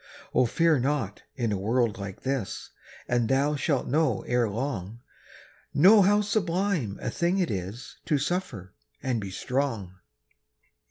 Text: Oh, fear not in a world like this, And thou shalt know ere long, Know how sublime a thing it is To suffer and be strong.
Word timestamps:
Oh, 0.33 0.47
fear 0.47 0.79
not 0.79 1.21
in 1.35 1.51
a 1.51 1.59
world 1.59 1.99
like 1.99 2.23
this, 2.23 2.71
And 3.07 3.29
thou 3.29 3.55
shalt 3.55 3.85
know 3.85 4.23
ere 4.23 4.49
long, 4.49 5.01
Know 5.75 6.01
how 6.01 6.21
sublime 6.21 6.97
a 7.03 7.11
thing 7.11 7.37
it 7.37 7.51
is 7.51 7.97
To 8.05 8.17
suffer 8.17 8.73
and 9.03 9.21
be 9.21 9.29
strong. 9.29 9.97